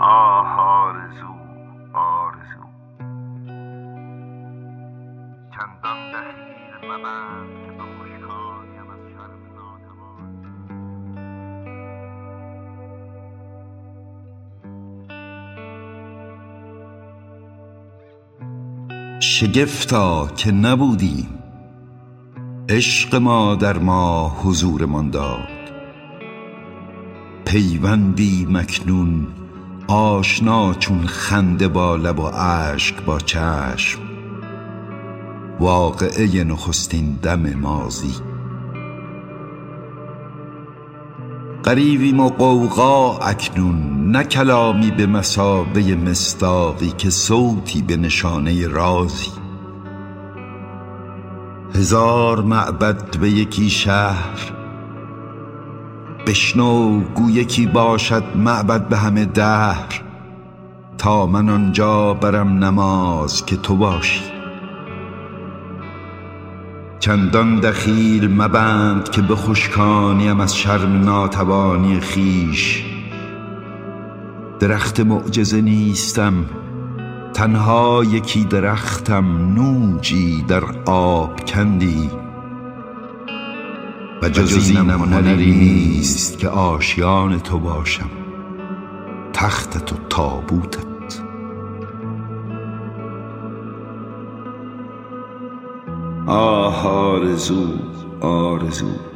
آه 0.00 0.60
آرزو 0.60 1.34
آرزو. 1.92 2.64
چندان 5.50 5.98
دخیل 6.12 6.90
مبند 6.90 7.48
که 7.66 7.72
به 7.72 7.82
خوشحالیم 7.98 8.88
از 8.90 9.02
شرم 9.14 9.42
ناتوان. 9.56 10.24
شگفتا 19.20 20.26
که 20.36 20.52
نبودیم. 20.52 21.28
عشق 22.68 23.14
ما 23.14 23.54
در 23.54 23.78
ما 23.78 24.28
حضورمان 24.44 25.10
داد. 25.10 25.48
پیوندیم 27.46 28.56
اکنون 28.56 29.37
آشنا 29.88 30.74
چون 30.74 31.06
خنده 31.06 31.68
با 31.68 31.96
لب 31.96 32.18
و 32.18 32.24
اشک 32.34 33.02
با 33.02 33.18
چشم. 33.18 34.00
واقعه 35.60 36.44
نخستین 36.44 37.18
دم 37.22 37.54
ماضی. 37.54 38.14
غریویم 41.64 42.20
و 42.20 42.28
غوغا 42.28 43.18
اکنون 43.18 44.10
نه 44.10 44.24
کلامی 44.24 44.90
به 44.90 45.06
مثابه 45.06 45.96
مصداقی 45.96 46.90
که 46.90 47.10
صوتی 47.10 47.82
به 47.82 47.96
نشانه 47.96 48.66
رازی. 48.66 49.30
هزار 51.74 52.42
معبد 52.42 53.16
به 53.18 53.30
یکی 53.30 53.70
شهر 53.70 54.57
بشنو 56.28 57.00
گو 57.00 57.30
یکی 57.30 57.66
باشد 57.66 58.24
معبد 58.36 58.88
به 58.88 58.96
همه 58.96 59.24
دهر 59.24 60.02
تا 60.98 61.26
من 61.26 61.48
آنجا 61.48 62.14
برم 62.14 62.64
نماز 62.64 63.46
که 63.46 63.56
تو 63.56 63.76
باشی. 63.76 64.22
چندان 67.00 67.60
دخیل 67.60 68.42
مبند 68.42 69.08
که 69.08 69.22
بخشکانیم 69.22 70.40
از 70.40 70.56
شرم 70.56 71.04
ناتوانی 71.04 72.00
خویش. 72.00 72.84
درخت 74.60 75.00
معجزه 75.00 75.60
نیستم 75.60 76.34
تنها 77.34 78.04
یکی 78.04 78.44
درختم 78.44 79.54
نوجی 79.54 80.42
در 80.42 80.64
آب 80.86 81.44
کندی. 81.44 82.10
و 84.22 84.28
جز 84.28 84.70
اینم 84.70 85.02
هنری 85.02 85.52
نیست 85.52 86.38
که 86.38 86.48
آشیان 86.48 87.38
تو 87.38 87.58
باشم. 87.58 88.10
تختت 89.32 89.92
و 89.92 89.96
تابوتت. 90.08 91.22
آه 96.26 96.86
آرزو 96.86 97.66
آرزو. 98.20 99.07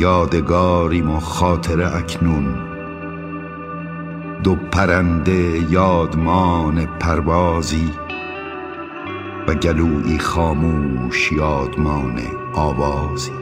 یادگاریم 0.00 1.10
و 1.10 1.20
خاطره 1.20 1.96
اکنون. 1.96 2.54
دو 4.42 4.54
پرنده 4.54 5.72
یادمان 5.72 6.86
پروازی 6.86 7.90
و 9.48 9.54
گلویی 9.54 10.18
خاموش 10.18 11.32
یادمان 11.32 12.20
آوازی. 12.54 13.39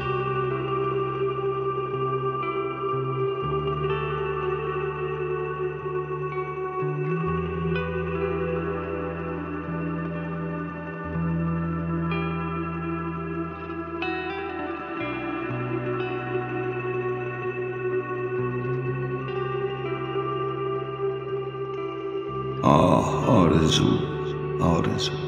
آه 22.69 23.27
آرزو 23.27 23.99
آرزو. 24.61 25.28